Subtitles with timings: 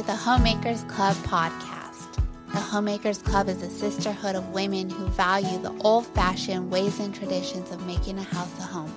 [0.00, 2.14] to the Homemakers Club podcast.
[2.52, 7.14] The Homemakers Club is a sisterhood of women who value the old fashioned ways and
[7.14, 8.94] traditions of making a house a home.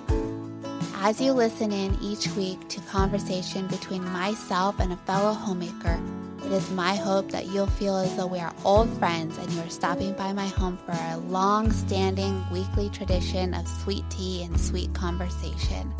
[0.96, 6.00] As you listen in each week to conversation between myself and a fellow homemaker,
[6.46, 9.60] it is my hope that you'll feel as though we are old friends and you
[9.60, 14.58] are stopping by my home for a long standing weekly tradition of sweet tea and
[14.58, 15.92] sweet conversation.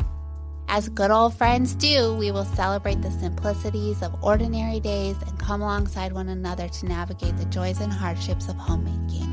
[0.67, 5.61] As good old friends do, we will celebrate the simplicities of ordinary days and come
[5.61, 9.31] alongside one another to navigate the joys and hardships of homemaking.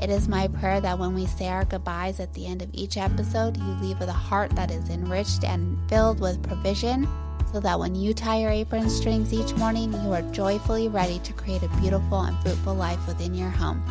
[0.00, 2.96] It is my prayer that when we say our goodbyes at the end of each
[2.96, 7.06] episode, you leave with a heart that is enriched and filled with provision,
[7.52, 11.32] so that when you tie your apron strings each morning, you are joyfully ready to
[11.32, 13.84] create a beautiful and fruitful life within your home.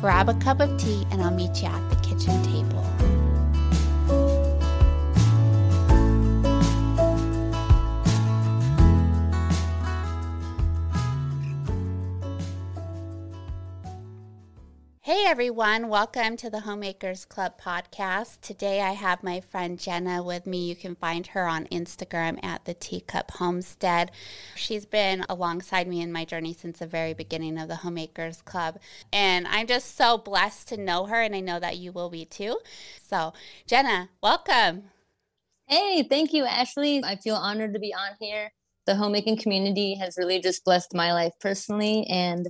[0.00, 3.17] Grab a cup of tea, and I'll meet you at the kitchen table.
[15.28, 18.40] Everyone, welcome to the Homemakers Club podcast.
[18.40, 20.66] Today I have my friend Jenna with me.
[20.66, 24.10] You can find her on Instagram at the Teacup Homestead.
[24.54, 28.78] She's been alongside me in my journey since the very beginning of the Homemakers Club.
[29.12, 32.24] And I'm just so blessed to know her, and I know that you will be
[32.24, 32.58] too.
[33.06, 33.34] So,
[33.66, 34.84] Jenna, welcome.
[35.66, 37.04] Hey, thank you, Ashley.
[37.04, 38.50] I feel honored to be on here.
[38.86, 42.48] The homemaking community has really just blessed my life personally, and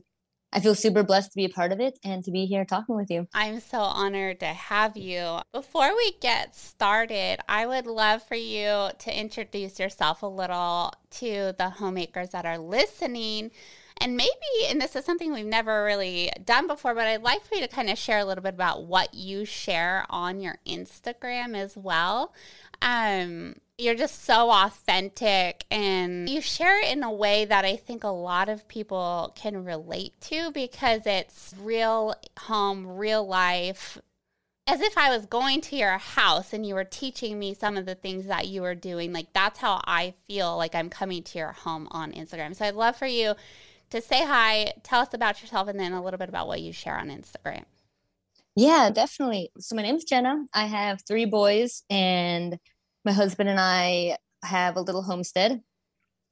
[0.52, 2.96] I feel super blessed to be a part of it and to be here talking
[2.96, 3.28] with you.
[3.34, 5.40] I'm so honored to have you.
[5.52, 11.54] Before we get started, I would love for you to introduce yourself a little to
[11.58, 13.50] the homemakers that are listening.
[14.00, 14.30] And maybe,
[14.68, 17.68] and this is something we've never really done before, but I'd like for you to
[17.68, 22.32] kind of share a little bit about what you share on your Instagram as well.
[22.80, 28.02] Um, you're just so authentic and you share it in a way that I think
[28.02, 33.98] a lot of people can relate to because it's real home, real life.
[34.66, 37.86] As if I was going to your house and you were teaching me some of
[37.86, 39.12] the things that you were doing.
[39.12, 42.54] Like that's how I feel like I'm coming to your home on Instagram.
[42.54, 43.34] So I'd love for you
[43.90, 46.72] to say hi, tell us about yourself, and then a little bit about what you
[46.72, 47.64] share on Instagram.
[48.56, 49.50] Yeah, definitely.
[49.60, 50.44] So my name is Jenna.
[50.52, 52.58] I have three boys and
[53.08, 55.62] my husband and I have a little homestead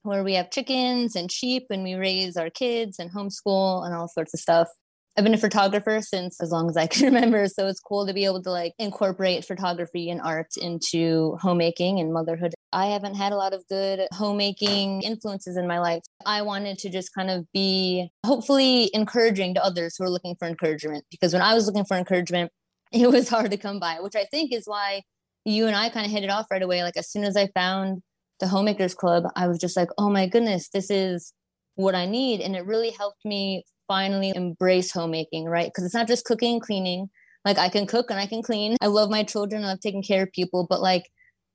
[0.02, 4.08] where we have chickens and sheep and we raise our kids and homeschool and all
[4.08, 4.68] sorts of stuff.
[5.16, 7.48] I've been a photographer since as long as I can remember.
[7.48, 12.12] So it's cool to be able to like incorporate photography and art into homemaking and
[12.12, 12.52] motherhood.
[12.74, 16.02] I haven't had a lot of good homemaking influences in my life.
[16.26, 20.46] I wanted to just kind of be hopefully encouraging to others who are looking for
[20.46, 22.52] encouragement because when I was looking for encouragement,
[22.92, 25.00] it was hard to come by, which I think is why
[25.46, 26.82] you and I kind of hit it off right away.
[26.82, 28.02] Like as soon as I found
[28.40, 31.32] the homemakers club, I was just like, oh my goodness, this is
[31.76, 32.40] what I need.
[32.40, 35.68] And it really helped me finally embrace homemaking, right?
[35.68, 37.08] Because it's not just cooking and cleaning.
[37.44, 38.76] Like I can cook and I can clean.
[38.80, 39.62] I love my children.
[39.62, 41.04] I love taking care of people, but like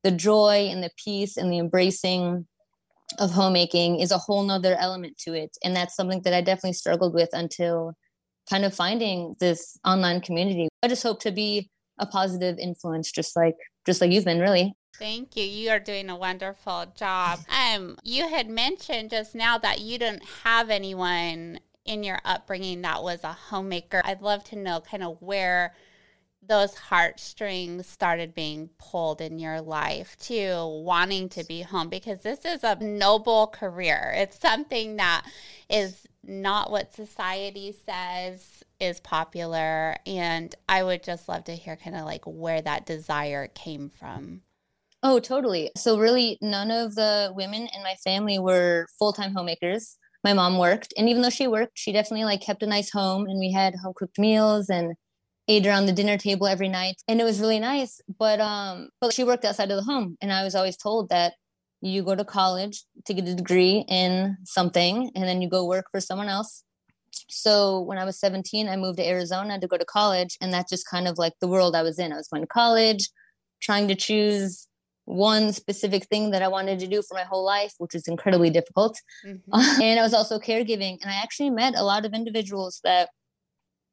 [0.03, 2.47] the joy and the peace and the embracing
[3.19, 5.51] of homemaking is a whole nother element to it.
[5.66, 7.94] And that's something that I definitely struggled with until
[8.50, 10.69] kind of finding this online community.
[10.81, 11.69] I just hope to be
[12.01, 14.73] a positive influence, just like just like you've been really.
[14.97, 15.44] Thank you.
[15.44, 17.39] You are doing a wonderful job.
[17.50, 23.01] Um, you had mentioned just now that you didn't have anyone in your upbringing that
[23.01, 24.01] was a homemaker.
[24.03, 25.73] I'd love to know kind of where
[26.47, 32.45] those heartstrings started being pulled in your life to wanting to be home because this
[32.45, 34.13] is a noble career.
[34.16, 35.23] It's something that
[35.69, 39.96] is not what society says is popular.
[40.06, 44.42] And I would just love to hear kind of like where that desire came from.
[45.04, 45.72] Oh, totally.
[45.78, 49.98] So, really, none of the women in my family were full time homemakers.
[50.24, 53.25] My mom worked, and even though she worked, she definitely like kept a nice home,
[53.25, 54.94] and we had home cooked meals and
[55.48, 58.00] ate around the dinner table every night, and it was really nice.
[58.19, 61.34] But um, but she worked outside of the home, and I was always told that
[61.81, 65.86] you go to college to get a degree in something, and then you go work
[65.92, 66.63] for someone else,
[67.30, 70.38] so when I was 17, I moved to Arizona to go to college.
[70.42, 72.13] And that's just kind of like the world I was in.
[72.13, 73.10] I was going to college,
[73.62, 74.68] trying to choose
[75.06, 78.50] one specific thing that I wanted to do for my whole life, which is incredibly
[78.50, 79.00] difficult.
[79.25, 79.81] Mm-hmm.
[79.81, 80.98] and I was also caregiving.
[81.02, 83.10] And I actually met a lot of individuals that,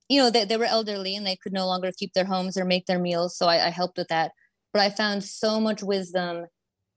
[0.09, 2.65] you know, they, they were elderly and they could no longer keep their homes or
[2.65, 3.37] make their meals.
[3.37, 4.32] So I, I helped with that.
[4.73, 6.47] But I found so much wisdom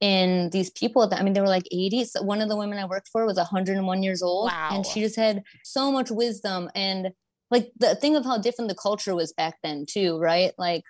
[0.02, 2.80] in these people that I mean they were like 80 so one of the women
[2.80, 4.70] I worked for was 101 years old wow.
[4.72, 7.12] and she just had so much wisdom and
[7.50, 10.84] like the thing of how different the culture was back then too right like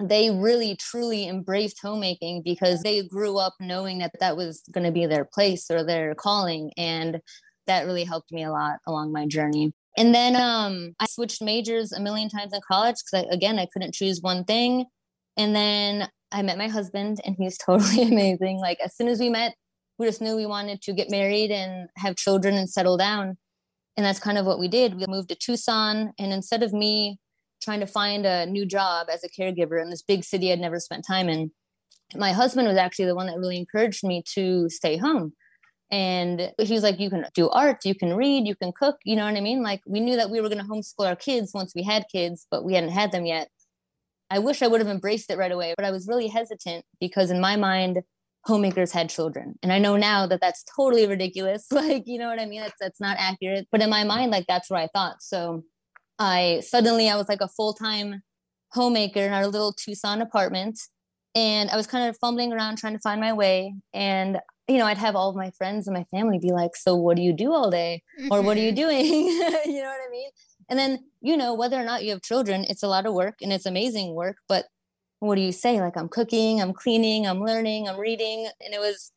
[0.00, 4.90] they really truly embraced homemaking because they grew up knowing that that was going to
[4.90, 7.20] be their place or their calling and
[7.66, 9.72] that really helped me a lot along my journey.
[9.96, 13.94] And then um, I switched majors a million times in college because, again, I couldn't
[13.94, 14.86] choose one thing.
[15.36, 18.58] And then I met my husband, and he's totally amazing.
[18.58, 19.54] Like, as soon as we met,
[19.98, 23.36] we just knew we wanted to get married and have children and settle down.
[23.96, 24.94] And that's kind of what we did.
[24.94, 27.18] We moved to Tucson, and instead of me
[27.62, 30.80] trying to find a new job as a caregiver in this big city I'd never
[30.80, 31.52] spent time in,
[32.16, 35.32] my husband was actually the one that really encouraged me to stay home
[35.92, 38.96] and he was like, you can do art, you can read, you can cook.
[39.04, 39.62] You know what I mean?
[39.62, 42.46] Like we knew that we were going to homeschool our kids once we had kids,
[42.50, 43.48] but we hadn't had them yet.
[44.32, 47.30] I wish I would have embraced it right away, but I was really hesitant because
[47.30, 48.00] in my mind,
[48.44, 49.58] homemakers had children.
[49.62, 51.66] And I know now that that's totally ridiculous.
[51.72, 52.62] Like, you know what I mean?
[52.62, 53.68] That's, that's not accurate.
[53.70, 55.22] But in my mind, like that's what I thought.
[55.22, 55.64] So
[56.18, 58.22] I suddenly, I was like a full-time
[58.72, 60.80] homemaker in our little Tucson apartment.
[61.34, 63.74] And I was kind of fumbling around trying to find my way.
[63.92, 66.94] And you know, I'd have all of my friends and my family be like, So
[66.94, 68.02] what do you do all day?
[68.30, 68.76] Or what are you mm-hmm.
[68.76, 69.04] doing?
[69.66, 70.30] you know what I mean?
[70.68, 73.36] And then, you know, whether or not you have children, it's a lot of work
[73.42, 74.36] and it's amazing work.
[74.48, 74.66] But
[75.20, 75.80] what do you say?
[75.80, 78.48] Like, I'm cooking, I'm cleaning, I'm learning, I'm reading.
[78.64, 79.12] And it was,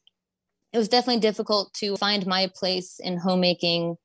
[0.73, 3.97] it was definitely difficult to find my place in homemaking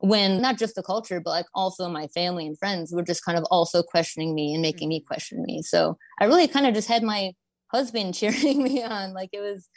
[0.00, 3.36] when not just the culture, but like also my family and friends were just kind
[3.36, 5.06] of also questioning me and making me mm-hmm.
[5.06, 5.62] question me.
[5.62, 7.32] So I really kind of just had my
[7.72, 9.12] husband cheering me on.
[9.12, 9.68] Like it was,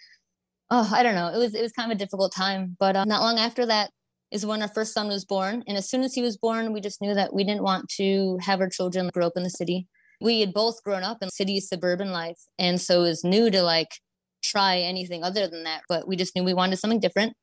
[0.70, 1.30] oh, I don't know.
[1.30, 3.92] It was it was kind of a difficult time, but uh, not long after that
[4.32, 5.64] is when our first son was born.
[5.68, 8.38] And as soon as he was born, we just knew that we didn't want to
[8.42, 9.88] have our children grow up in the city.
[10.22, 13.64] We had both grown up in city suburban life, and so it was new to
[13.64, 13.90] like
[14.44, 15.82] try anything other than that.
[15.90, 17.34] But we just knew we wanted something different.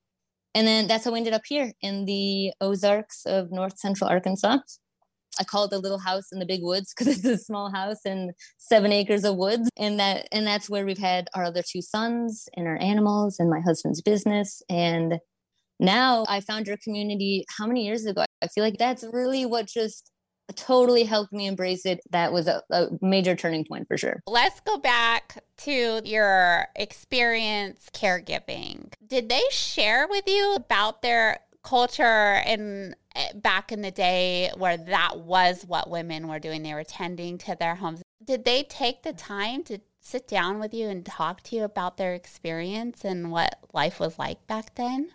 [0.54, 4.58] And then that's how we ended up here in the Ozarks of North Central Arkansas.
[5.38, 8.00] I call it the little house in the big woods because it's a small house
[8.04, 9.68] and seven acres of woods.
[9.76, 13.50] And that and that's where we've had our other two sons and our animals and
[13.50, 14.62] my husband's business.
[14.68, 15.18] And
[15.78, 18.24] now I found your community how many years ago?
[18.42, 20.10] I feel like that's really what just
[20.56, 22.00] totally helped me embrace it.
[22.10, 24.22] That was a, a, major turning point for sure.
[24.26, 28.92] Let's go back to your experience caregiving.
[29.06, 34.76] Did they share with you about their culture and Eh, back in the day where
[34.76, 36.62] that was what women were doing.
[36.62, 38.00] They were tending to their homes.
[38.24, 41.96] Did they take the time to sit down with you and talk to you about
[41.96, 45.10] their experience and what life was like back then?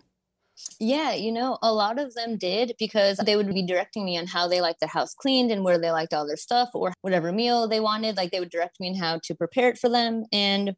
[0.80, 4.26] Yeah, you know, a lot of them did because they would be directing me on
[4.26, 7.32] how they liked their house cleaned and where they liked all their stuff or whatever
[7.32, 8.16] meal they wanted.
[8.16, 10.24] Like they would direct me on how to prepare it for them.
[10.32, 10.74] And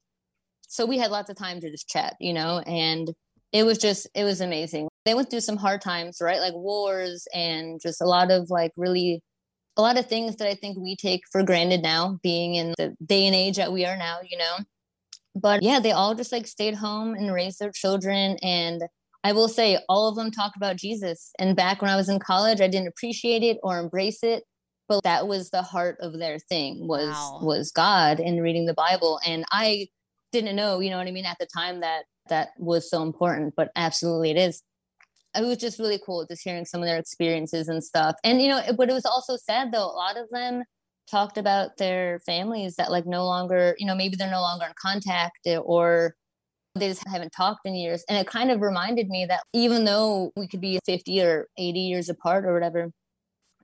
[0.69, 3.13] so we had lots of time to just chat, you know, and
[3.53, 6.41] it was just, it was amazing they went through some hard times, right?
[6.41, 9.23] Like wars and just a lot of like really
[9.79, 12.95] a lot of things that I think we take for granted now, being in the
[13.05, 14.57] day and age that we are now, you know.
[15.35, 18.37] But yeah, they all just like stayed home and raised their children.
[18.43, 18.83] And
[19.27, 21.33] I will say, all of them talked about Jesus.
[21.41, 24.45] And back when I was in college, I didn't appreciate it or embrace it,
[24.89, 27.41] but that was the heart of their thing was wow.
[27.43, 29.19] was God and reading the Bible.
[29.27, 29.89] And I
[30.31, 33.55] didn't know, you know what I mean, at the time that that was so important,
[33.57, 34.63] but absolutely it is
[35.35, 38.15] it was just really cool just hearing some of their experiences and stuff.
[38.23, 39.91] And you know, but it was also sad though.
[39.91, 40.63] A lot of them
[41.11, 44.73] talked about their families that like no longer, you know, maybe they're no longer in
[44.81, 46.15] contact or
[46.77, 48.05] they just haven't talked in years.
[48.09, 51.81] And it kind of reminded me that even though we could be 50 or 80
[51.81, 52.91] years apart or whatever,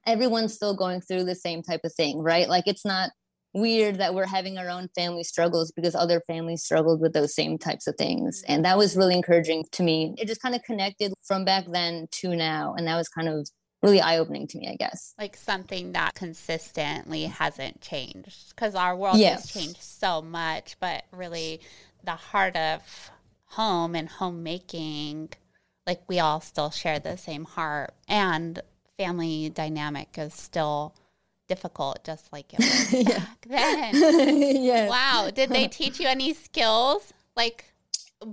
[0.07, 2.49] everyone's still going through the same type of thing, right?
[2.49, 3.11] Like it's not
[3.55, 7.59] weird that we're having our own family struggles because other families struggled with those same
[7.59, 8.43] types of things.
[8.43, 8.53] Mm-hmm.
[8.53, 10.15] And that was really encouraging to me.
[10.19, 12.75] It just kind of connected from back then to now.
[12.77, 13.49] And that was kind of
[13.83, 15.15] really eye opening to me, I guess.
[15.19, 21.61] Like something that consistently hasn't changed because our world has changed so much, but really
[22.05, 23.11] the heart of
[23.47, 25.31] home and homemaking,
[25.87, 28.61] like we all still share the same heart and
[28.97, 30.95] family dynamic is still
[31.49, 33.95] difficult, just like it was back then.
[34.63, 34.89] yes.
[34.89, 35.31] Wow.
[35.35, 37.67] Did they teach you any skills like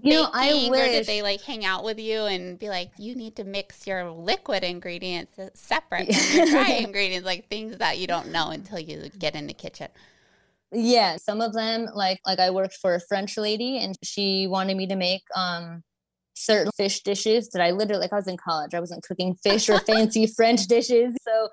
[0.04, 0.80] you know, I wish.
[0.80, 3.88] or did they like hang out with you and be like, you need to mix
[3.88, 8.80] your liquid ingredients separate from your dry ingredients, like things that you don't know until
[8.80, 9.88] you get in the kitchen?
[10.72, 14.78] Yeah, some of them like like I worked for a French lady and she wanted
[14.78, 15.84] me to make um
[16.36, 18.74] certain fish dishes that I literally like I was in college.
[18.74, 21.16] I wasn't cooking fish or fancy French dishes.
[21.24, 21.50] So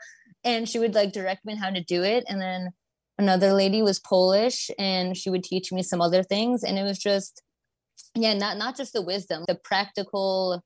[0.47, 2.71] and she would like direct me how to do it and then
[3.19, 6.99] another lady was polish and she would teach me some other things and it was
[6.99, 7.43] just
[8.15, 10.63] yeah not not just the wisdom the practical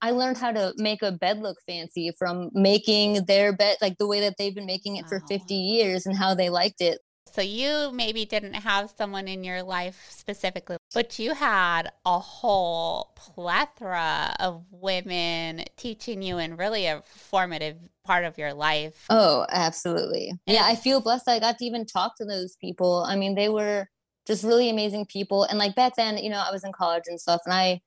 [0.00, 4.06] i learned how to make a bed look fancy from making their bed like the
[4.06, 5.18] way that they've been making it wow.
[5.18, 7.00] for 50 years and how they liked it
[7.32, 13.12] So you maybe didn't have someone in your life specifically, but you had a whole
[13.16, 19.06] plethora of women teaching you in really a formative part of your life.
[19.08, 20.32] Oh, absolutely.
[20.46, 23.06] Yeah, I feel blessed I got to even talk to those people.
[23.08, 23.88] I mean, they were
[24.26, 25.44] just really amazing people.
[25.44, 27.80] And like back then, you know, I was in college and stuff, and I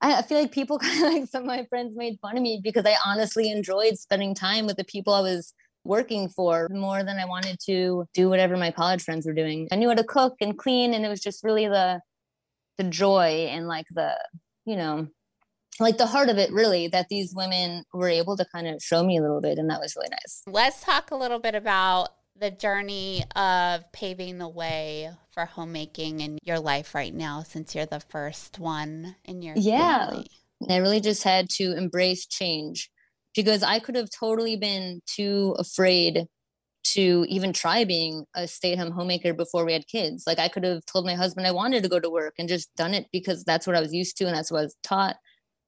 [0.00, 2.60] I feel like people kind of like some of my friends made fun of me
[2.62, 5.52] because I honestly enjoyed spending time with the people I was
[5.84, 9.68] working for more than I wanted to do whatever my college friends were doing.
[9.70, 12.00] I knew how to cook and clean and it was just really the
[12.76, 14.16] the joy and like the,
[14.64, 15.06] you know,
[15.78, 19.04] like the heart of it really that these women were able to kind of show
[19.04, 20.42] me a little bit and that was really nice.
[20.46, 26.38] Let's talk a little bit about the journey of paving the way for homemaking in
[26.42, 30.26] your life right now since you're the first one in your yeah family.
[30.68, 32.90] i really just had to embrace change
[33.34, 36.26] because i could have totally been too afraid
[36.84, 40.24] to even try being a stay-at-home homemaker before we had kids.
[40.26, 42.74] Like i could have told my husband i wanted to go to work and just
[42.76, 45.16] done it because that's what i was used to and that's what i was taught.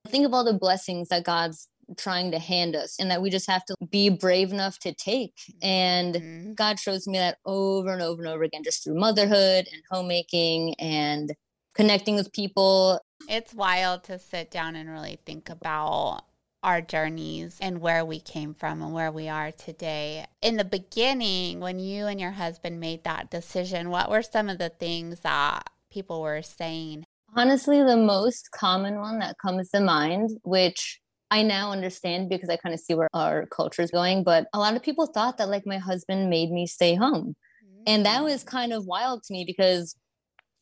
[0.07, 3.49] Think of all the blessings that god's trying to hand us and that we just
[3.49, 5.35] have to be brave enough to take.
[5.63, 6.53] And mm-hmm.
[6.55, 10.75] god shows me that over and over and over again just through motherhood and homemaking
[10.79, 11.33] and
[11.75, 13.01] connecting with people.
[13.29, 16.23] It's wild to sit down and really think about
[16.63, 20.27] our journeys and where we came from and where we are today.
[20.43, 24.59] In the beginning, when you and your husband made that decision, what were some of
[24.59, 27.05] the things that people were saying?
[27.37, 32.57] Honestly, the most common one that comes to mind, which I now understand because I
[32.57, 34.25] kind of see where our culture is going.
[34.25, 37.35] But a lot of people thought that like my husband made me stay home.
[37.65, 37.83] Mm-hmm.
[37.87, 38.47] And that was mm.
[38.47, 39.97] kind of wild to me because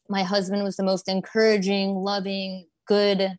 [0.08, 3.36] my husband was the most encouraging, loving, good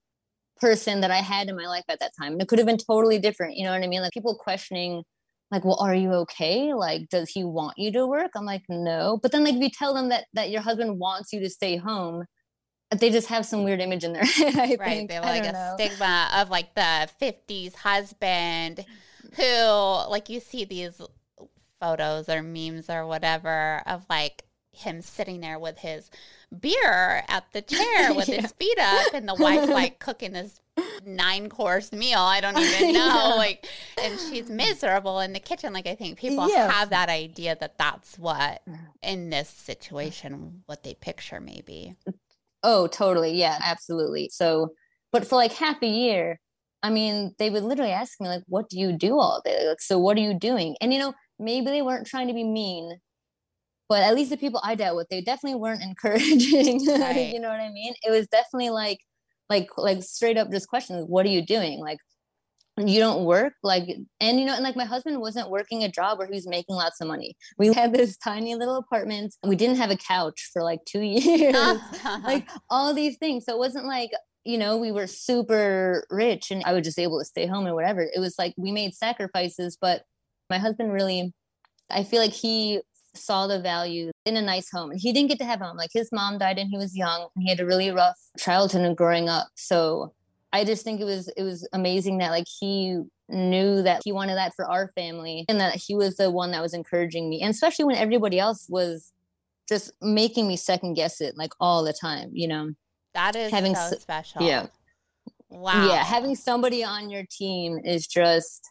[0.59, 2.33] person that I had in my life at that time.
[2.33, 3.55] And it could have been totally different.
[3.55, 4.01] You know what I mean?
[4.01, 5.03] Like people questioning,
[5.51, 6.74] like, well, are you okay?
[6.74, 8.31] Like, does he want you to work?
[8.35, 9.19] I'm like, no.
[9.21, 11.77] But then like if you tell them that that your husband wants you to stay
[11.77, 12.25] home,
[12.91, 14.55] they just have some weird image in their head.
[14.55, 14.79] I right.
[14.79, 15.09] Think.
[15.09, 15.75] They have like a know.
[15.75, 18.85] stigma of like the 50s husband
[19.35, 21.01] who, like, you see these
[21.81, 24.44] photos or memes or whatever of like
[24.77, 26.10] him sitting there with his
[26.58, 28.41] beer at the chair with yeah.
[28.41, 30.62] his feet up and the wife's like cooking this
[31.05, 33.34] nine course meal i don't even know yeah.
[33.36, 33.65] like
[34.01, 36.70] and she's miserable in the kitchen like i think people yeah.
[36.70, 38.62] have that idea that that's what
[39.01, 41.96] in this situation what they picture maybe
[42.67, 43.34] Oh, totally.
[43.34, 44.29] Yeah, absolutely.
[44.34, 44.74] So,
[45.12, 46.39] but for like half a year,
[46.82, 49.67] I mean, they would literally ask me, like, what do you do all day?
[49.67, 50.75] Like, so what are you doing?
[50.82, 53.00] And, you know, maybe they weren't trying to be mean,
[53.87, 56.85] but at least the people I dealt with, they definitely weren't encouraging.
[56.99, 57.33] Right.
[57.33, 57.93] you know what I mean?
[58.05, 58.99] It was definitely like,
[59.49, 61.05] like, like straight up just questions.
[61.07, 61.79] What are you doing?
[61.79, 61.99] Like,
[62.77, 63.87] you don't work like
[64.19, 66.75] and you know and like my husband wasn't working a job where he was making
[66.75, 70.61] lots of money we had this tiny little apartment we didn't have a couch for
[70.61, 71.55] like two years
[72.23, 74.11] like all these things so it wasn't like
[74.43, 77.73] you know we were super rich and i was just able to stay home or
[77.73, 80.03] whatever it was like we made sacrifices but
[80.49, 81.33] my husband really
[81.89, 82.81] i feel like he
[83.17, 85.77] saw the value in a nice home and he didn't get to have a home.
[85.77, 88.81] Like his mom died and he was young and he had a really rough childhood
[88.81, 89.48] and growing up.
[89.55, 90.13] So
[90.51, 94.36] I just think it was it was amazing that like he knew that he wanted
[94.36, 97.51] that for our family and that he was the one that was encouraging me and
[97.51, 99.12] especially when everybody else was
[99.67, 102.72] just making me second guess it like all the time you know?
[103.15, 104.43] That is having so special.
[104.43, 104.67] Yeah.
[105.50, 105.88] Wow.
[105.88, 108.69] Yeah having somebody on your team is just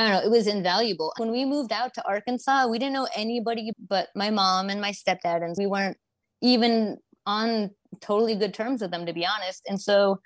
[0.00, 1.12] I don't know, it was invaluable.
[1.18, 4.92] When we moved out to Arkansas, we didn't know anybody but my mom and my
[4.92, 5.98] stepdad, and we weren't
[6.40, 7.68] even on
[8.00, 9.60] totally good terms with them, to be honest.
[9.68, 10.20] And so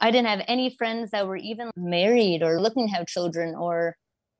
[0.00, 3.94] I didn't have any friends that were even married or looking to have children or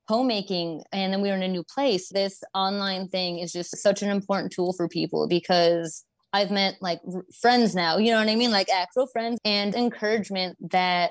[0.09, 0.83] homemaking.
[0.93, 2.09] And then we were in a new place.
[2.09, 7.01] This online thing is just such an important tool for people because I've met like
[7.43, 8.51] friends now, you know what I mean?
[8.51, 11.11] Like actual friends and encouragement that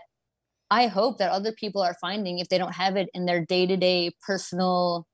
[0.72, 3.66] I hope that other people are finding if they don't have it in their day
[3.66, 5.08] to day personal,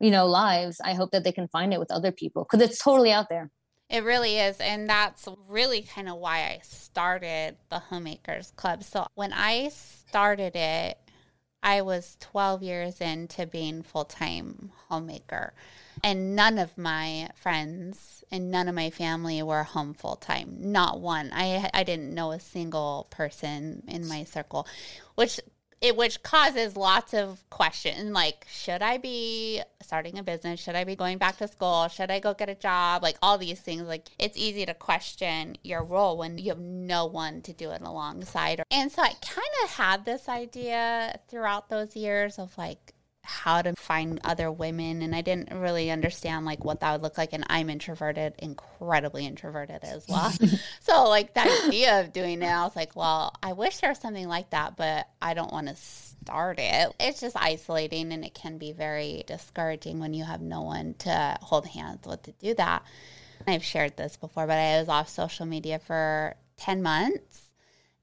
[0.00, 0.80] you know, lives.
[0.82, 3.50] I hope that they can find it with other people because it's totally out there.
[3.88, 4.58] It really is.
[4.58, 8.84] And that's really kind of why I started the Homemakers Club.
[8.84, 10.98] So when I started it,
[11.62, 15.52] I was 12 years into being full time homemaker.
[16.02, 20.56] And none of my friends and none of my family were home full time.
[20.58, 21.30] Not one.
[21.32, 24.66] I, I didn't know a single person in my circle,
[25.14, 25.38] which
[25.82, 28.12] it which causes lots of questions.
[28.12, 30.60] Like should i be starting a business?
[30.60, 31.88] Should i be going back to school?
[31.88, 33.02] Should i go get a job?
[33.02, 33.82] Like all these things.
[33.82, 37.82] Like it's easy to question your role when you have no one to do it
[37.82, 43.62] alongside and so i kind of had this idea throughout those years of like how
[43.62, 47.32] to find other women and I didn't really understand like what that would look like
[47.32, 50.32] and I'm introverted, incredibly introverted as well.
[50.80, 53.98] so like the idea of doing it, I was like, well, I wish there was
[53.98, 56.92] something like that, but I don't want to start it.
[56.98, 61.38] It's just isolating and it can be very discouraging when you have no one to
[61.42, 62.82] hold hands with to do that.
[63.46, 67.51] I've shared this before, but I was off social media for 10 months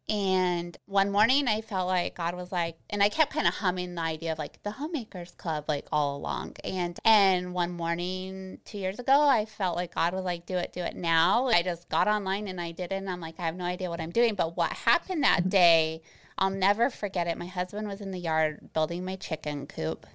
[0.10, 3.94] and one morning I felt like God was like, and I kept kind of humming
[3.94, 6.56] the idea of like the homemakers club like all along.
[6.64, 10.74] And and one morning two years ago, I felt like God was like, do it,
[10.74, 11.46] do it now.
[11.48, 12.96] I just got online and I did it.
[12.96, 14.34] And I'm like, I have no idea what I'm doing.
[14.34, 16.02] But what happened that day,
[16.40, 17.38] I'll never forget it.
[17.38, 20.08] My husband was in the yard building my chicken coop.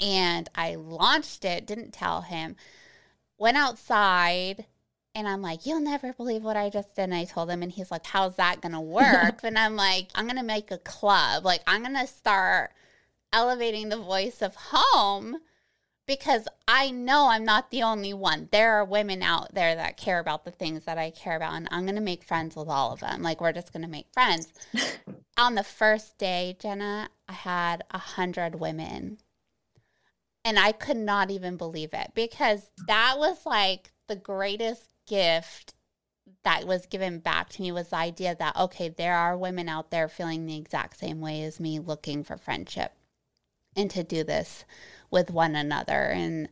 [0.00, 2.56] And I launched it, didn't tell him,
[3.36, 4.64] went outside
[5.14, 7.02] and I'm like, you'll never believe what I just did.
[7.04, 9.40] And I told him, and he's like, how's that going to work?
[9.44, 11.44] and I'm like, I'm going to make a club.
[11.44, 12.72] Like, I'm going to start
[13.32, 15.38] elevating the voice of home
[16.06, 18.48] because I know I'm not the only one.
[18.50, 21.68] There are women out there that care about the things that I care about, and
[21.70, 23.22] I'm going to make friends with all of them.
[23.22, 24.52] Like, we're just going to make friends.
[25.38, 29.18] On the first day, Jenna, I had a hundred women.
[30.44, 35.74] And I could not even believe it because that was like the greatest gift
[36.42, 39.90] that was given back to me was the idea that okay there are women out
[39.90, 42.92] there feeling the exact same way as me looking for friendship
[43.76, 44.64] and to do this
[45.10, 46.48] with one another and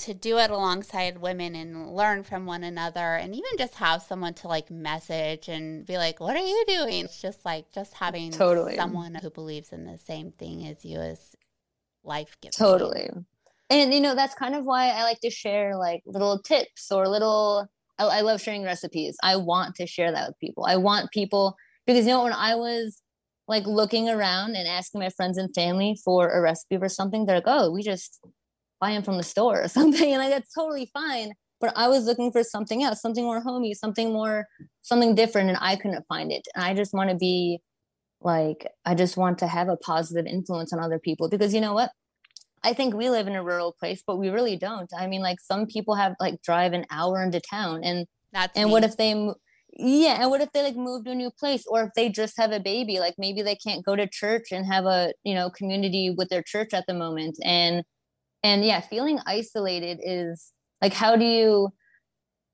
[0.00, 4.32] to do it alongside women and learn from one another and even just have someone
[4.32, 7.04] to like message and be like what are you doing?
[7.04, 8.76] It's just like just having totally.
[8.76, 11.36] someone who believes in the same thing as you is
[12.02, 13.10] life giving totally
[13.70, 17.08] and you know that's kind of why i like to share like little tips or
[17.08, 17.66] little
[17.98, 19.18] I, I, love sharing recipes.
[19.22, 20.64] I want to share that with people.
[20.66, 21.54] I want people
[21.86, 23.02] because you know when i was
[23.48, 27.36] like looking around and asking my friends and family for a recipe for something they're
[27.36, 28.20] like oh we just
[28.80, 32.04] buy them from the store or something and like that's totally fine but i was
[32.04, 34.46] looking for something else something more homey something more
[34.82, 37.58] something different and i couldn't find it and i just want to be
[38.20, 41.74] like i just want to have a positive influence on other people because you know
[41.74, 41.90] what
[42.62, 44.90] I think we live in a rural place, but we really don't.
[44.96, 48.66] I mean, like some people have like drive an hour into town, and that's and
[48.66, 48.72] me.
[48.72, 49.12] what if they,
[49.72, 52.36] yeah, and what if they like move to a new place, or if they just
[52.36, 55.50] have a baby, like maybe they can't go to church and have a you know
[55.50, 57.82] community with their church at the moment, and
[58.42, 61.70] and yeah, feeling isolated is like how do you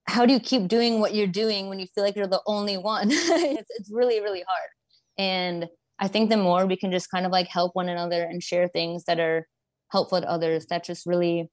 [0.07, 2.77] how do you keep doing what you're doing when you feel like you're the only
[2.77, 3.09] one?
[3.11, 4.69] it's it's really really hard,
[5.17, 5.67] and
[5.99, 8.69] I think the more we can just kind of like help one another and share
[8.69, 9.47] things that are
[9.89, 10.65] helpful to others.
[10.67, 11.49] That just really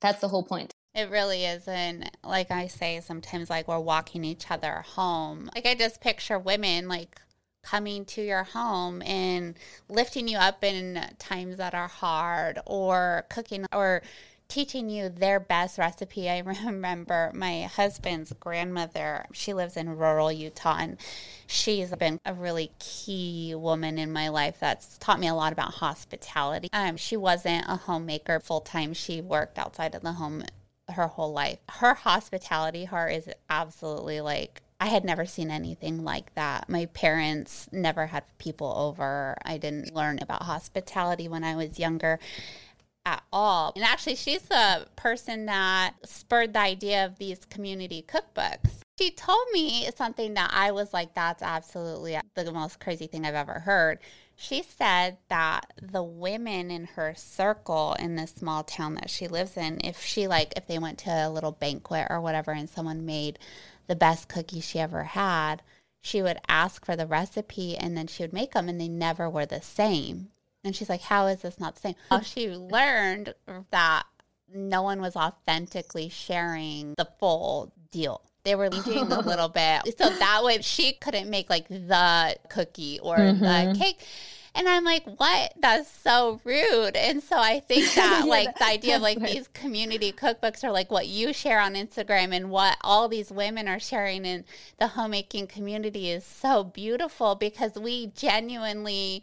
[0.00, 0.72] that's the whole point.
[0.94, 5.50] It really is and like i say sometimes like we're walking each other home.
[5.54, 7.20] Like i just picture women like
[7.62, 9.54] coming to your home and
[9.88, 14.02] lifting you up in times that are hard or cooking or
[14.48, 16.28] teaching you their best recipe.
[16.28, 20.96] I remember my husband's grandmother, she lives in rural Utah, and
[21.46, 25.74] she's been a really key woman in my life that's taught me a lot about
[25.74, 26.68] hospitality.
[26.72, 30.42] Um, she wasn't a homemaker full time, she worked outside of the home
[30.90, 31.58] her whole life.
[31.68, 36.68] Her hospitality heart is absolutely like I had never seen anything like that.
[36.68, 39.36] My parents never had people over.
[39.44, 42.20] I didn't learn about hospitality when I was younger
[43.08, 43.72] at all.
[43.74, 48.80] And actually, she's the person that spurred the idea of these community cookbooks.
[48.98, 53.34] She told me something that I was like, that's absolutely the most crazy thing I've
[53.34, 54.00] ever heard.
[54.36, 59.56] She said that the women in her circle in this small town that she lives
[59.56, 63.06] in, if she like, if they went to a little banquet or whatever and someone
[63.06, 63.38] made
[63.86, 65.62] the best cookie she ever had,
[66.00, 69.30] she would ask for the recipe and then she would make them and they never
[69.30, 70.28] were the same.
[70.64, 71.94] And she's like, How is this not the same?
[72.10, 73.34] Well, she learned
[73.70, 74.04] that
[74.52, 78.22] no one was authentically sharing the full deal.
[78.44, 79.82] They were doing a little bit.
[79.98, 83.42] So that way she couldn't make like the cookie or mm-hmm.
[83.42, 84.04] the cake.
[84.54, 85.52] And I'm like, what?
[85.60, 86.96] That's so rude.
[86.96, 90.90] And so I think that like the idea of like these community cookbooks are like
[90.90, 94.44] what you share on Instagram and what all these women are sharing in
[94.78, 99.22] the homemaking community is so beautiful because we genuinely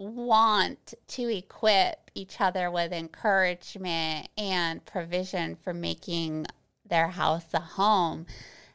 [0.00, 6.46] want to equip each other with encouragement and provision for making
[6.88, 8.24] their house a home.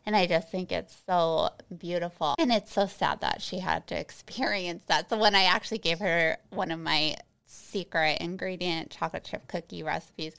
[0.06, 2.36] And I just think it's so beautiful.
[2.38, 5.10] And it's so sad that she had to experience that.
[5.10, 7.16] So when I actually gave her one of my
[7.56, 10.34] secret ingredient chocolate chip cookie recipes,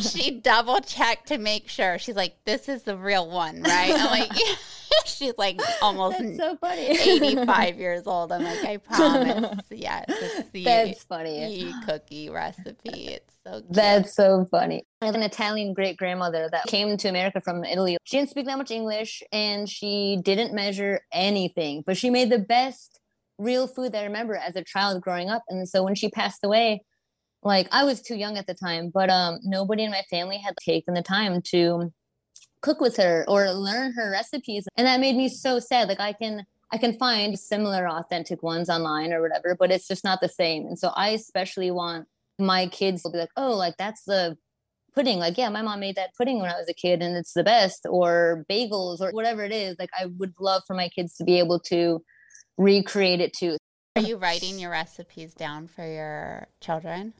[0.12, 1.98] she double checked to make sure.
[1.98, 3.92] She's like, this is the real one, right?
[3.94, 4.54] I'm like, yeah
[5.06, 6.88] She's like almost so funny.
[6.88, 8.32] 85 years old.
[8.32, 9.58] I'm like, I promise.
[9.70, 11.72] Yes, it's the That's funny.
[11.86, 13.08] cookie recipe.
[13.08, 13.72] It's so cute.
[13.72, 14.84] That's so funny.
[15.02, 17.96] I have an Italian great grandmother that came to America from Italy.
[18.04, 22.38] She didn't speak that much English and she didn't measure anything, but she made the
[22.38, 22.99] best
[23.40, 25.42] real food that I remember as a child growing up.
[25.48, 26.82] And so when she passed away,
[27.42, 30.54] like I was too young at the time, but um nobody in my family had
[30.64, 31.92] taken the time to
[32.60, 34.66] cook with her or learn her recipes.
[34.76, 35.88] And that made me so sad.
[35.88, 40.04] Like I can I can find similar authentic ones online or whatever, but it's just
[40.04, 40.66] not the same.
[40.66, 42.06] And so I especially want
[42.38, 44.36] my kids to be like, oh, like that's the
[44.94, 45.18] pudding.
[45.18, 47.44] Like, yeah, my mom made that pudding when I was a kid and it's the
[47.44, 49.76] best, or bagels or whatever it is.
[49.78, 52.02] Like I would love for my kids to be able to
[52.60, 53.56] recreate it too.
[53.96, 57.14] Are you writing your recipes down for your children?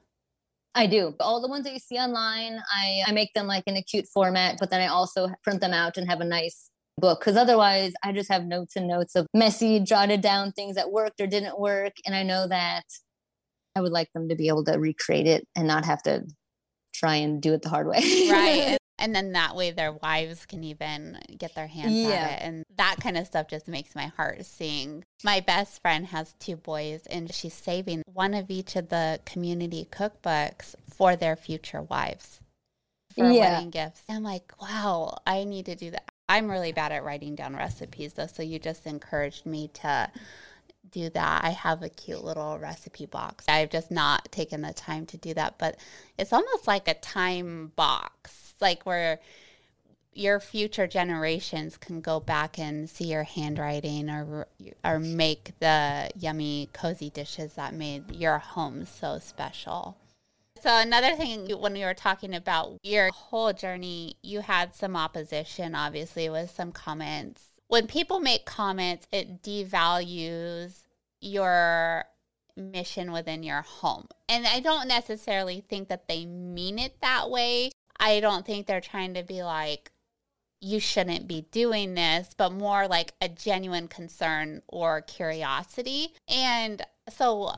[0.74, 1.14] I do.
[1.18, 4.06] All the ones that you see online, I, I make them like in a cute
[4.06, 7.92] format, but then I also print them out and have a nice book because otherwise
[8.04, 11.58] I just have notes and notes of messy, jotted down things that worked or didn't
[11.58, 11.94] work.
[12.06, 12.84] And I know that
[13.74, 16.22] I would like them to be able to recreate it and not have to
[16.94, 18.00] try and do it the hard way.
[18.30, 18.76] right.
[19.00, 22.08] And, then that way their wives can even get their hands Yeah.
[22.08, 22.42] on it.
[22.42, 25.04] And that kind of stuff just makes my heart sing.
[25.24, 29.86] My best friend has two boys and she's saving one of each of the community
[29.90, 32.40] cookbooks for their future wives
[33.14, 33.54] for Yeah.
[33.54, 34.02] wedding gifts.
[34.08, 36.04] I'm like, wow, I need to do that.
[36.28, 38.28] I'm really bad at writing down recipes though.
[38.28, 40.10] So you just encouraged me to
[40.90, 41.44] do that.
[41.44, 43.44] I have a cute little recipe box.
[43.48, 45.76] I've just not taken the time to do that, but
[46.18, 49.20] it's almost like a time box, like where
[50.12, 54.46] your future generations can go back and see your handwriting or
[54.84, 59.96] or make the yummy cozy dishes that made your home so special.
[60.60, 65.74] So another thing when we were talking about your whole journey, you had some opposition
[65.74, 67.42] obviously with some comments.
[67.68, 70.80] When people make comments, it devalues
[71.20, 72.04] your
[72.56, 74.08] mission within your home.
[74.28, 77.70] And I don't necessarily think that they mean it that way.
[78.00, 79.92] I don't think they're trying to be like,
[80.60, 86.14] you shouldn't be doing this, but more like a genuine concern or curiosity.
[86.28, 87.52] And so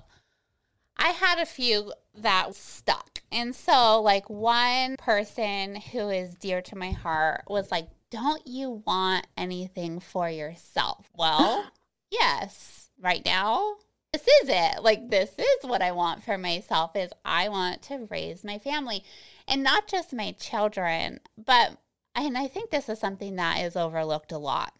[0.96, 3.22] I had a few that stuck.
[3.30, 8.82] And so, like, one person who is dear to my heart was like, Don't you
[8.86, 11.08] want anything for yourself?
[11.16, 11.70] Well,
[12.10, 13.76] yes, right now.
[14.12, 14.82] This is it.
[14.82, 19.04] Like this is what I want for myself is I want to raise my family
[19.48, 21.78] and not just my children, but
[22.14, 24.74] and I think this is something that is overlooked a lot.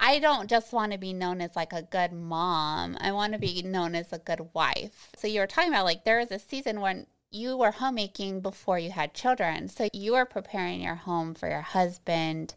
[0.00, 2.96] I don't just want to be known as like a good mom.
[3.00, 5.10] I want to be known as a good wife.
[5.16, 8.80] So you were talking about like there was a season when you were homemaking before
[8.80, 9.68] you had children.
[9.68, 12.56] So you were preparing your home for your husband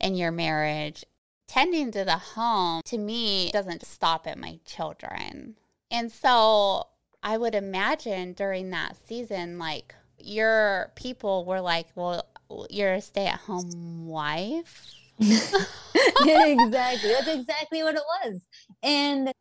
[0.00, 1.04] and your marriage.
[1.48, 5.56] Tending to the home to me doesn't stop at my children.
[5.90, 6.88] And so
[7.22, 12.26] I would imagine during that season, like your people were like, well,
[12.70, 14.92] you're a stay at home wife.
[15.18, 17.10] exactly.
[17.10, 18.40] That's exactly what it was.
[18.82, 19.32] And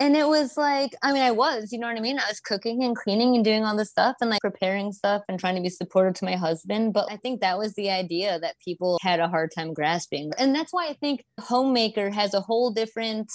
[0.00, 2.18] and it was like, I mean, I was, you know what I mean?
[2.18, 5.38] I was cooking and cleaning and doing all this stuff and like preparing stuff and
[5.38, 6.94] trying to be supportive to my husband.
[6.94, 10.32] But I think that was the idea that people had a hard time grasping.
[10.38, 13.30] And that's why I think homemaker has a whole different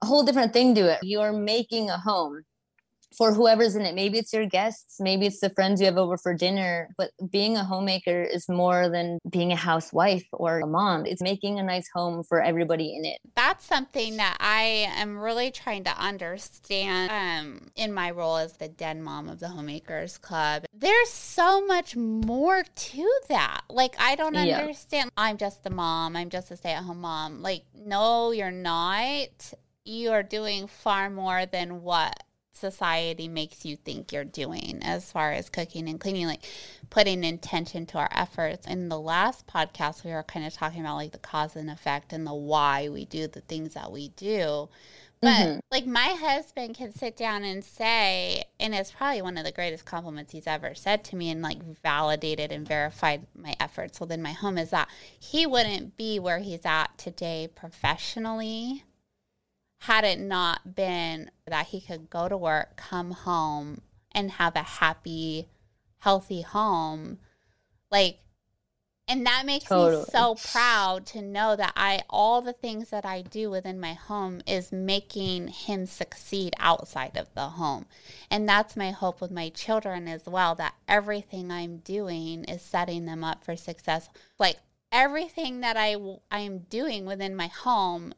[0.00, 1.00] a whole different thing to it.
[1.02, 2.44] You're making a home
[3.16, 3.94] for whoever's in it.
[3.94, 6.90] Maybe it's your guests, maybe it's the friends you have over for dinner.
[6.96, 11.06] But being a homemaker is more than being a housewife or a mom.
[11.06, 13.18] It's making a nice home for everybody in it.
[13.34, 18.68] That's something that I am really trying to understand um, in my role as the
[18.68, 20.64] den mom of the Homemakers Club.
[20.74, 23.62] There's so much more to that.
[23.68, 24.58] Like, I don't Yeah.
[24.58, 25.10] understand.
[25.16, 27.42] I'm just the mom, I'm just a stay at home mom.
[27.42, 29.52] Like, no, you're not.
[29.84, 32.22] You are doing far more than what
[32.58, 36.44] society makes you think you're doing as far as cooking and cleaning, like
[36.90, 38.66] putting intention to our efforts.
[38.66, 42.12] In the last podcast, we were kind of talking about like the cause and effect
[42.12, 44.68] and the why we do the things that we do.
[45.20, 45.60] But Mhm.
[45.72, 49.84] like my husband can sit down and say, and it's probably one of the greatest
[49.84, 54.30] compliments he's ever said to me and like validated and verified my efforts within my
[54.32, 58.84] home is that he wouldn't be where he's at today professionally
[59.80, 63.80] had it not been that he could go to work, come home,
[64.12, 65.48] and have a happy,
[65.98, 67.18] healthy home.
[67.90, 68.18] Like,
[69.06, 70.02] and that makes Totally.
[70.02, 73.94] me so proud to know that I, all the things that I do within my
[73.94, 77.86] home is making him succeed outside of the home.
[78.30, 83.06] And that's my hope with my children as well that everything I'm doing is setting
[83.06, 84.10] them up for success.
[84.38, 84.58] Like,
[84.92, 85.96] everything that I
[86.30, 88.12] I am doing within my home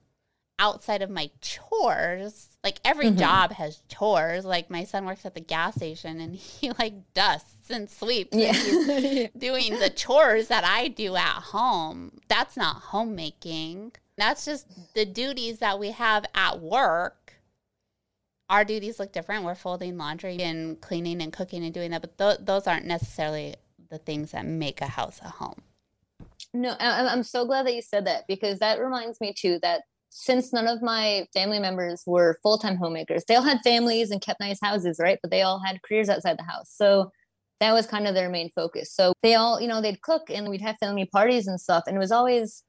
[0.60, 3.18] outside of my chores like every mm-hmm.
[3.18, 4.44] job has chores.
[4.44, 8.48] Like my son works at the gas station and he like dusts and sweeps yeah.
[8.90, 12.20] and he's doing the chores that i do at home.
[12.28, 13.92] That's not homemaking.
[14.16, 17.34] That's just the duties that we have at work.
[18.50, 19.44] Our duties look different.
[19.44, 23.54] We're folding laundry and cleaning and cooking and doing that but th- those aren't necessarily
[23.88, 25.62] the things that make a house a home.
[26.52, 30.52] No i'm so glad that you said that because that reminds me too that since
[30.52, 34.58] none of my family members were full-time homemakers they all had families and kept nice
[34.60, 35.18] houses right?
[35.22, 36.70] But they all had careers outside the house.
[36.74, 37.10] So
[37.60, 38.92] that was kind of their main focus.
[38.92, 41.84] So they all you know they'd cook and we'd have family parties and stuff.
[41.86, 42.64] And it was always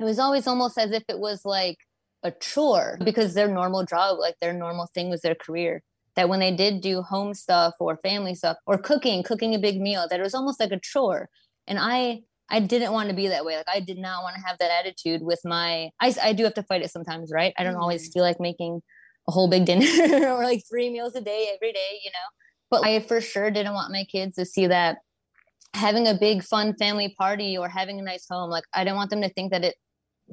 [0.00, 1.76] it was always almost as if it was like
[2.22, 5.82] a chore because their normal job like their normal thing was their career.
[6.14, 9.80] That when they did do home stuff or family stuff or cooking cooking a big
[9.80, 11.28] meal that it was almost like a chore.
[11.66, 13.56] And i I didn't want to be that way.
[13.56, 15.90] Like I did not want to have that attitude with my.
[16.00, 17.54] I I do have to fight it sometimes, right?
[17.56, 17.82] I don't mm-hmm.
[17.82, 18.82] always feel like making
[19.26, 19.86] a whole big dinner
[20.30, 22.28] or like three meals a day every day, you know.
[22.70, 24.98] But I for sure didn't want my kids to see that
[25.72, 28.50] having a big fun family party or having a nice home.
[28.50, 29.74] Like I don't want them to think that it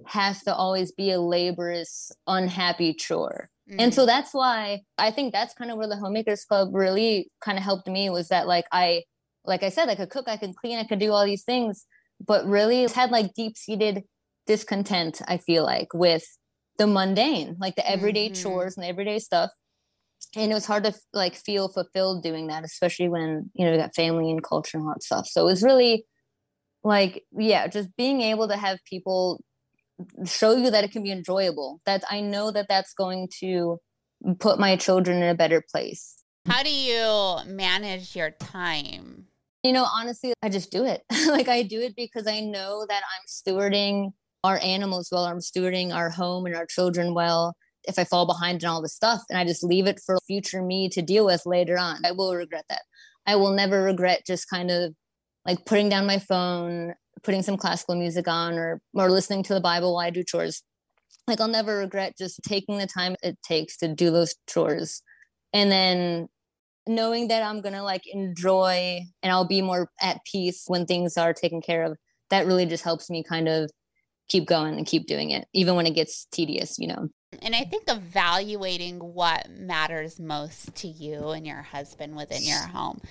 [0.05, 3.49] has to always be a laborious, unhappy chore.
[3.69, 3.79] Mm-hmm.
[3.79, 4.07] And so mm.
[4.07, 7.87] that's why I think that's kind of where the homemakers club really kind of helped
[7.87, 9.03] me was that like I
[9.45, 11.85] like I said, I could cook, I could clean, I could do all these things
[12.25, 14.03] but really it's had like deep seated
[14.45, 16.25] discontent, I feel like, with
[16.77, 18.41] the mundane, like the everyday mm-hmm.
[18.41, 19.51] chores and everyday stuff.
[20.35, 23.77] And it was hard to like feel fulfilled doing that, especially when, you know, you
[23.77, 25.27] got family and culture and all that stuff.
[25.27, 26.05] So it was really
[26.83, 29.41] like, yeah, just being able to have people
[30.25, 31.79] show you that it can be enjoyable.
[31.85, 33.77] That I know that that's going to
[34.39, 36.15] put my children in a better place.
[36.45, 39.28] How do you manage your time?
[39.63, 41.03] You know, honestly, I just do it.
[41.27, 44.11] like I do it because I know that I'm stewarding
[44.43, 47.55] our animals well, I'm stewarding our home and our children well.
[47.83, 50.61] If I fall behind in all this stuff and I just leave it for future
[50.61, 52.83] me to deal with later on, I will regret that.
[53.25, 54.93] I will never regret just kind of
[55.45, 56.93] like putting down my phone,
[57.23, 60.63] putting some classical music on or or listening to the Bible while I do chores.
[61.27, 65.01] Like I'll never regret just taking the time it takes to do those chores
[65.53, 66.29] and then
[66.89, 71.33] knowing that I'm gonna like enjoy and I'll be more at peace when things are
[71.33, 71.97] taken care of,
[72.31, 73.69] that really just helps me kind of
[74.27, 77.07] keep going and keep doing it, even when it gets tedious, you know.
[77.41, 83.01] And I think evaluating what matters most to you and your husband within your home.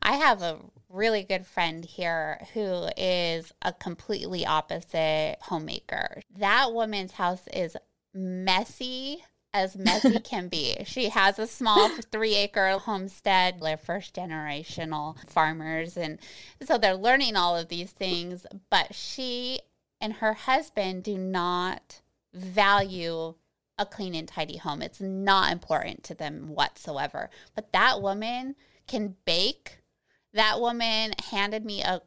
[0.00, 0.58] I have a
[0.88, 6.22] really good friend here who is a completely opposite homemaker.
[6.38, 7.76] That woman's house is
[8.14, 9.24] messy
[9.56, 10.76] as messy can be.
[10.84, 13.60] She has a small three acre homestead.
[13.60, 15.96] They're first generational farmers.
[15.96, 16.18] And
[16.62, 18.46] so they're learning all of these things.
[18.70, 19.60] But she
[20.00, 22.02] and her husband do not
[22.34, 23.34] value
[23.78, 24.82] a clean and tidy home.
[24.82, 27.30] It's not important to them whatsoever.
[27.54, 29.78] But that woman can bake.
[30.32, 32.02] That woman handed me a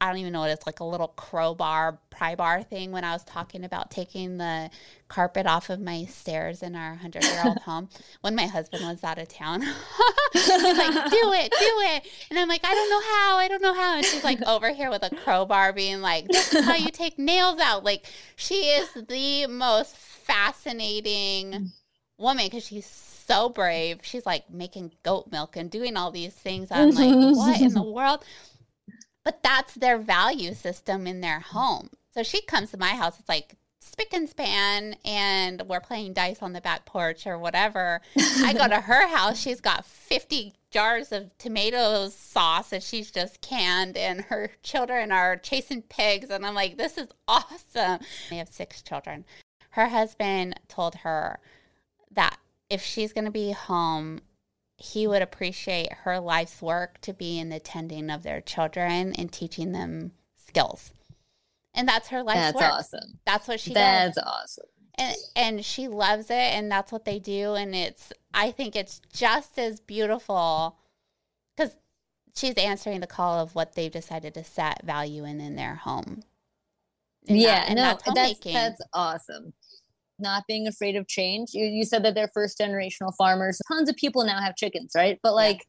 [0.00, 3.12] I don't even know what it's like a little crowbar pry bar thing when I
[3.12, 4.68] was talking about taking the
[5.08, 7.88] carpet off of my stairs in our hundred year old home
[8.20, 9.62] when my husband was out of town.
[10.32, 12.06] He's like, do it, do it.
[12.28, 13.96] And I'm like, I don't know how, I don't know how.
[13.96, 17.18] And she's like over here with a crowbar being like, this is how you take
[17.18, 17.82] nails out.
[17.82, 18.04] Like
[18.36, 21.72] she is the most fascinating
[22.18, 24.00] woman because she's so brave.
[24.02, 26.68] She's like making goat milk and doing all these things.
[26.70, 28.24] I'm like, what in the world?
[29.24, 31.90] But that's their value system in their home.
[32.12, 36.42] So she comes to my house, it's like spick and span, and we're playing dice
[36.42, 38.00] on the back porch or whatever.
[38.16, 43.40] I go to her house, she's got 50 jars of tomato sauce that she's just
[43.40, 46.30] canned, and her children are chasing pigs.
[46.30, 48.00] And I'm like, this is awesome.
[48.28, 49.24] They have six children.
[49.70, 51.38] Her husband told her
[52.10, 54.20] that if she's going to be home
[54.80, 59.30] he would appreciate her life's work to be in the tending of their children and
[59.30, 60.92] teaching them skills.
[61.74, 62.62] And that's her life's that's work.
[62.62, 63.18] That's awesome.
[63.26, 64.24] That's what she that's does.
[64.24, 64.66] That's awesome.
[64.96, 69.00] And and she loves it and that's what they do and it's I think it's
[69.12, 70.78] just as beautiful
[71.58, 71.76] cuz
[72.34, 76.22] she's answering the call of what they've decided to set value in in their home.
[77.28, 79.52] And yeah, that, and no, that's, that's, that's awesome
[80.20, 81.50] not being afraid of change.
[81.52, 83.60] You, you said that they're first generational farmers.
[83.68, 85.18] Tons of people now have chickens, right?
[85.22, 85.64] But like yeah.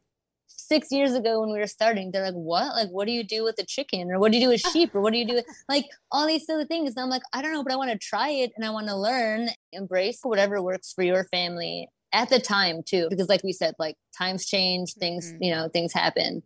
[0.48, 2.76] six years ago when we were starting, they're like, what?
[2.76, 4.12] Like, what do you do with the chicken?
[4.12, 4.94] Or what do you do with sheep?
[4.96, 6.94] Or what do you do with like all these other things?
[6.96, 8.88] And I'm like, I don't know, but I want to try it and I want
[8.88, 13.08] to learn, embrace whatever works for your family at the time too.
[13.10, 15.44] Because like we said, like times change, things, mm-hmm.
[15.44, 16.44] you know, things happen.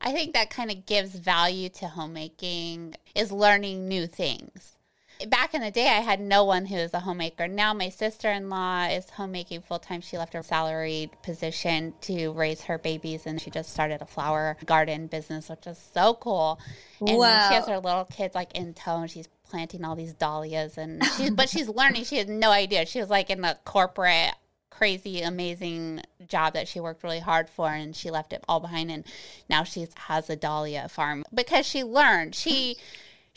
[0.00, 4.77] I think that kind of gives value to homemaking is learning new things.
[5.26, 7.48] Back in the day, I had no one who was a homemaker.
[7.48, 10.00] Now, my sister in law is homemaking full time.
[10.00, 14.56] She left her salaried position to raise her babies and she just started a flower
[14.64, 16.60] garden business, which is so cool.
[17.00, 17.48] And wow.
[17.48, 21.04] she has her little kids like in tow and she's planting all these dahlias and
[21.16, 22.04] she, but she's learning.
[22.04, 22.86] She has no idea.
[22.86, 24.34] She was like in the corporate
[24.70, 28.92] crazy amazing job that she worked really hard for and she left it all behind
[28.92, 29.04] and
[29.50, 32.76] now she has a dahlia farm because she learned she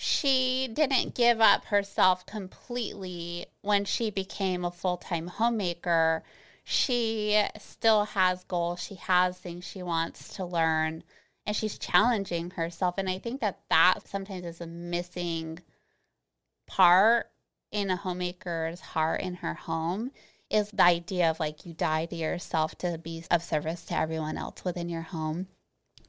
[0.03, 6.23] she didn't give up herself completely when she became a full-time homemaker.
[6.63, 8.81] She still has goals.
[8.81, 11.03] She has things she wants to learn
[11.45, 12.95] and she's challenging herself.
[12.97, 15.59] And i think that that sometimes is a missing
[16.65, 17.29] part
[17.71, 20.09] in a homemaker's heart in her home
[20.49, 24.35] is the idea of like you die to yourself to be of service to everyone
[24.35, 25.45] else within your home.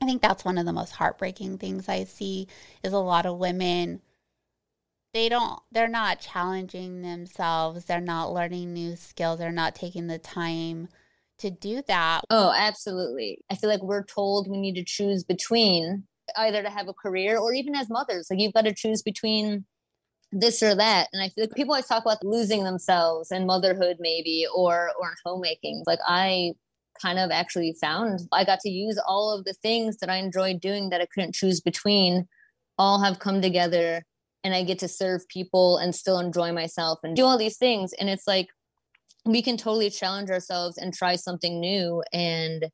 [0.02, 2.48] I think that's one of the most heartbreaking things I see
[2.82, 4.00] is a lot of women
[5.14, 10.18] they don't they're not challenging themselves, they're not learning new skills, they're not taking the
[10.18, 10.88] time
[11.38, 12.22] to do that.
[12.30, 13.44] Oh, absolutely.
[13.48, 16.04] I feel like we're told we need to choose between
[16.36, 19.66] either to have a career or even as mothers, like you've got to choose between
[20.32, 21.10] this or that.
[21.12, 25.14] And I feel like people always talk about losing themselves and motherhood, maybe, or or
[25.24, 25.84] homemaking.
[25.86, 26.54] Like I
[27.00, 30.60] kind of actually found I got to use all of the things that I enjoyed
[30.60, 32.26] doing that I couldn't choose between,
[32.78, 34.02] all have come together
[34.44, 37.92] and I get to serve people and still enjoy myself and do all these things.
[37.92, 38.48] And it's like
[39.24, 42.66] we can totally challenge ourselves and try something new and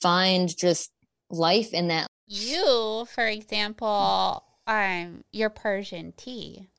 [0.00, 0.90] find just
[1.30, 2.06] life in that.
[2.26, 6.69] You, for example, um, your Persian tea.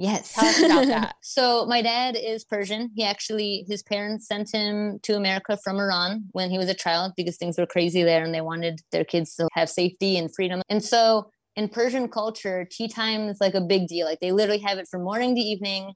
[0.00, 0.32] Yes.
[0.32, 1.16] Tell us about that.
[1.22, 2.90] so my dad is Persian.
[2.96, 7.12] He actually his parents sent him to America from Iran when he was a child
[7.18, 10.62] because things were crazy there and they wanted their kids to have safety and freedom.
[10.70, 14.06] And so in Persian culture, tea time is like a big deal.
[14.06, 15.92] Like they literally have it from morning to evening.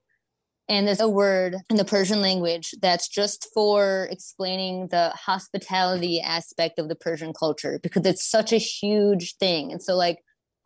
[0.69, 6.79] And there's a word in the Persian language that's just for explaining the hospitality aspect
[6.79, 9.73] of the Persian culture because it's such a huge thing.
[9.73, 10.19] And so, like,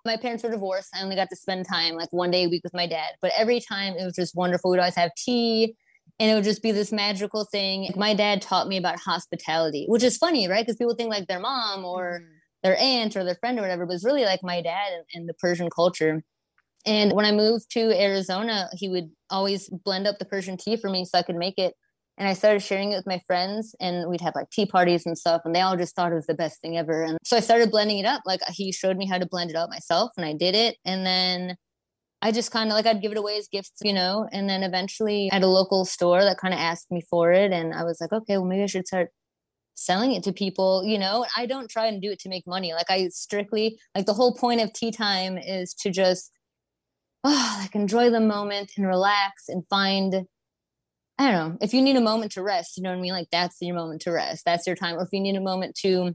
[0.09, 0.89] my parents were divorced.
[0.95, 3.11] I only got to spend time like one day a week with my dad.
[3.23, 4.71] But every time it was just wonderful.
[4.71, 5.77] We'd always have tea
[6.19, 7.93] and it would just be this magical thing.
[7.95, 10.65] My dad taught me about hospitality, which is funny, right?
[10.65, 12.27] Because people think like their mom or mm.
[12.63, 15.35] their aunt or their friend or whatever, but it's really like my dad and, the
[15.35, 16.25] Persian culture.
[16.87, 20.89] And when I moved to Arizona, he would always blend up the Persian tea for
[20.89, 21.75] me so I could make it
[22.19, 25.17] and I started sharing it with my friends and we'd have like tea parties and
[25.17, 27.05] stuff and they all just thought it was the best thing ever.
[27.05, 28.23] And so I started blending it up.
[28.27, 30.77] Like he showed me how to blend it up myself and I did it.
[30.85, 31.57] And then
[32.21, 34.65] I just kind of like I'd give it away as gifts, you know, and then
[34.65, 38.01] eventually at a local store that kind of asked me for it and I was
[38.01, 39.11] like, okay, well maybe I should start
[39.77, 41.25] selling it to people, you know.
[41.37, 42.73] I don't try and do it to make money.
[42.73, 46.33] Like I strictly like the whole point of tea time is to just
[47.23, 50.27] oh, like enjoy the moment and relax and find
[51.19, 53.13] I don't know, if you need a moment to rest, you know what I mean?
[53.13, 54.45] Like that's your moment to rest.
[54.45, 54.97] That's your time.
[54.97, 56.15] Or if you need a moment to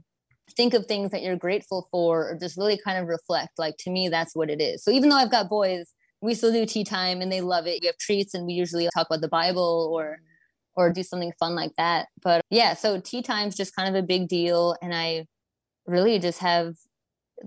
[0.56, 3.90] think of things that you're grateful for or just really kind of reflect, like to
[3.90, 4.82] me, that's what it is.
[4.82, 7.80] So even though I've got boys, we still do tea time and they love it.
[7.82, 10.18] We have treats and we usually talk about the Bible or
[10.76, 12.08] or do something fun like that.
[12.22, 14.74] But yeah, so tea time's just kind of a big deal.
[14.82, 15.26] And I
[15.86, 16.74] really just have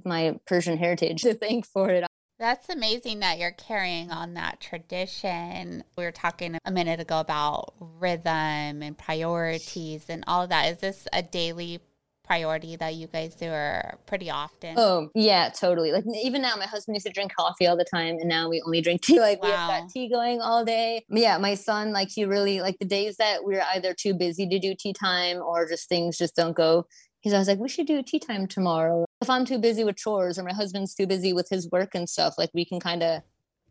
[0.05, 2.06] my Persian heritage to thank for it.
[2.39, 5.83] That's amazing that you're carrying on that tradition.
[5.97, 10.71] We were talking a minute ago about rhythm and priorities and all of that.
[10.71, 11.81] Is this a daily
[12.27, 14.75] priority that you guys do or pretty often?
[14.77, 15.91] Oh, yeah, totally.
[15.91, 18.61] Like even now, my husband used to drink coffee all the time, and now we
[18.65, 19.19] only drink tea.
[19.19, 19.49] Like wow.
[19.49, 21.05] we have got tea going all day.
[21.09, 24.59] Yeah, my son, like he really like the days that we're either too busy to
[24.59, 26.85] do tea time or just things just don't go.
[27.27, 30.39] He's always like, we should do tea time tomorrow if I'm too busy with chores
[30.39, 33.21] or my husband's too busy with his work and stuff, like we can kind of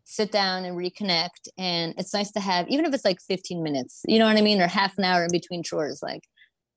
[0.03, 1.47] sit down and reconnect.
[1.57, 4.41] And it's nice to have, even if it's like 15 minutes, you know what I
[4.41, 4.61] mean?
[4.61, 6.01] Or half an hour in between chores.
[6.03, 6.21] Like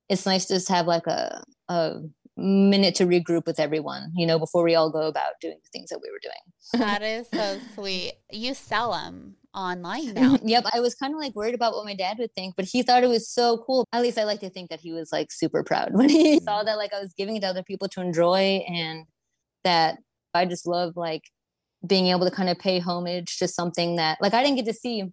[0.09, 1.97] it's nice to just have like a, a
[2.39, 5.91] minute to regroup with everyone, you know, before we all go about doing the things
[5.91, 6.83] that we were doing.
[6.83, 8.15] that is so sweet.
[8.31, 10.39] You sell them online now.
[10.45, 10.65] yep.
[10.73, 13.03] I was kind of like worried about what my dad would think, but he thought
[13.03, 13.87] it was so cool.
[13.93, 16.63] At least I like to think that he was like super proud when he saw
[16.63, 19.05] that like I was giving it to other people to enjoy and
[19.65, 19.99] that
[20.35, 21.23] I just love like
[21.87, 24.75] being able to kind of pay homage to something that like I didn't get to
[24.75, 25.05] see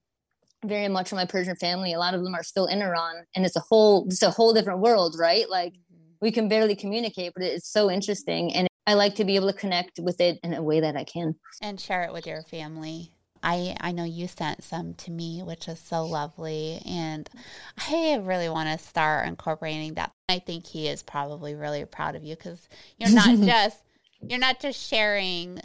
[0.66, 1.94] very much of my Persian family.
[1.94, 4.54] A lot of them are still in Iran and it's a whole just a whole
[4.54, 5.50] different world, right?
[5.50, 6.16] Like mm-hmm.
[6.22, 9.58] we can barely communicate, but it's so interesting and I like to be able to
[9.58, 13.12] connect with it in a way that I can and share it with your family.
[13.44, 16.82] I, I know you sent some to me, which is so lovely.
[16.86, 17.30] And
[17.78, 20.12] I really want to start incorporating that.
[20.30, 22.68] I think he is probably really proud of you because
[22.98, 23.82] you're not just
[24.22, 25.62] you're not just sharing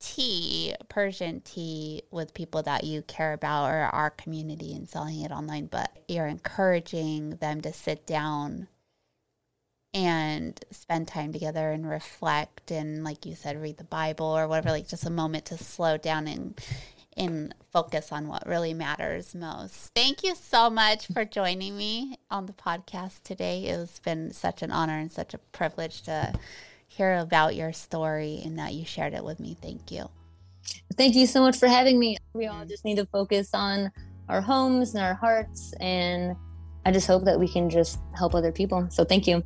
[0.00, 5.30] tea, Persian tea, with people that you care about or our community and selling it
[5.30, 8.68] online, but you're encouraging them to sit down
[9.92, 14.70] and spend time together and reflect and like you said read the bible or whatever
[14.70, 16.60] like just a moment to slow down and
[17.16, 19.90] and focus on what really matters most.
[19.94, 23.64] Thank you so much for joining me on the podcast today.
[23.64, 26.32] It's been such an honor and such a privilege to
[26.86, 29.56] hear about your story and that you shared it with me.
[29.60, 30.08] Thank you.
[30.96, 32.16] Thank you so much for having me.
[32.32, 33.90] We all just need to focus on
[34.28, 35.72] our homes and our hearts.
[35.80, 36.36] And
[36.84, 38.86] I just hope that we can just help other people.
[38.90, 39.42] So thank you.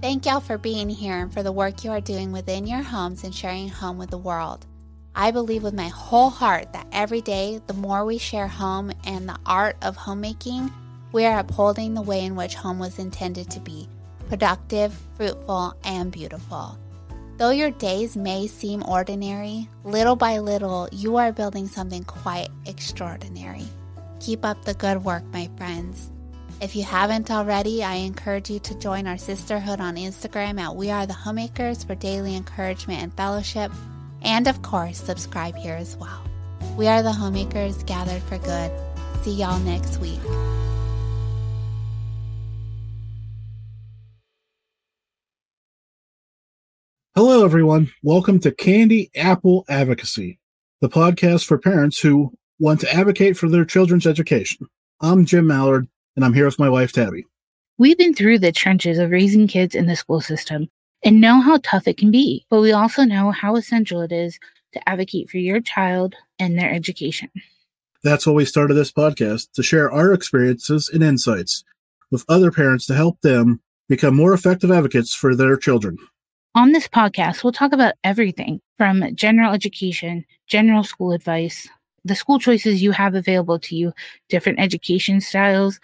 [0.00, 3.22] Thank y'all for being here and for the work you are doing within your homes
[3.24, 4.66] and sharing home with the world.
[5.14, 9.28] I believe with my whole heart that every day, the more we share home and
[9.28, 10.72] the art of homemaking,
[11.12, 13.88] we are upholding the way in which home was intended to be
[14.28, 16.78] productive, fruitful, and beautiful.
[17.36, 23.64] Though your days may seem ordinary, little by little, you are building something quite extraordinary.
[24.20, 26.10] Keep up the good work, my friends.
[26.60, 30.90] If you haven't already, I encourage you to join our sisterhood on Instagram at We
[30.90, 33.72] Are the Homemakers for daily encouragement and fellowship
[34.22, 36.22] and of course, subscribe here as well.
[36.76, 38.70] We are the homemakers gathered for good.
[39.22, 40.20] See y'all next week.
[47.14, 47.92] Hello, everyone.
[48.02, 50.38] Welcome to Candy Apple Advocacy,
[50.80, 54.68] the podcast for parents who want to advocate for their children's education.
[55.00, 57.26] I'm Jim Mallard, and I'm here with my wife, Tabby.
[57.78, 60.68] We've been through the trenches of raising kids in the school system
[61.02, 62.44] and know how tough it can be.
[62.50, 64.38] But we also know how essential it is
[64.72, 67.30] to advocate for your child and their education.
[68.02, 71.64] That's why we started this podcast to share our experiences and insights
[72.10, 75.98] with other parents to help them become more effective advocates for their children.
[76.54, 81.68] On this podcast, we'll talk about everything from general education, general school advice,
[82.04, 83.92] the school choices you have available to you,
[84.28, 85.78] different education styles,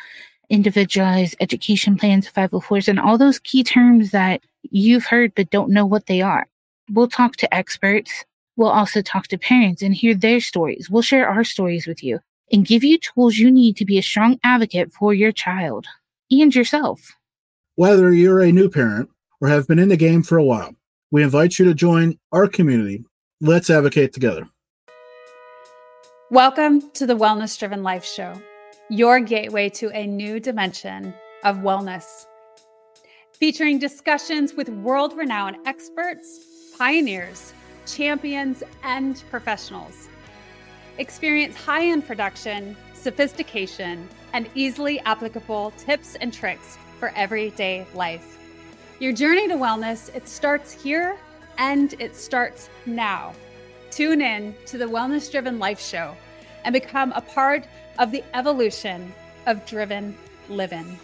[0.49, 5.87] individualized education plans, 504s, and all those key terms that you've heard but don't know
[5.87, 6.47] what they are.
[6.91, 8.25] We'll talk to experts.
[8.57, 10.89] We'll also talk to parents and hear their stories.
[10.89, 12.21] We'll share our stories with you
[12.53, 15.87] and give you tools you need to be a strong advocate for your child
[16.31, 17.17] and yourself.
[17.75, 20.75] Whether you're a new parent or have been in the game for a while,
[21.11, 23.05] we invite you to join our community.
[23.41, 24.49] Let's advocate together.
[26.31, 28.41] Welcome to the Wellness Driven Life Show,
[28.89, 31.13] your gateway to a new dimension
[31.45, 32.27] of wellness
[33.33, 37.53] featuring discussions with world renowned experts, pioneers,
[37.87, 40.09] champions, and professionals.
[40.97, 48.39] Experience high end production, sophistication, and easily applicable tips and tricks for everyday life.
[49.01, 51.19] Your journey to wellness, it starts here
[51.59, 53.35] and it starts now.
[53.91, 56.17] Tune in to the Wellness Driven Life Show
[56.65, 57.67] and become a part
[57.99, 59.13] of the evolution
[59.47, 60.17] of driven
[60.49, 60.99] living.